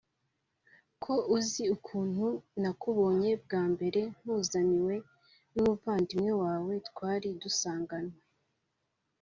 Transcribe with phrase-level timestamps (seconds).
[1.03, 2.25] ko uzi ukuntu
[2.61, 4.95] nakubonye bwa mbere nkuzaniwe
[5.53, 8.17] n’umuvandimwe wawe twari dusanganwe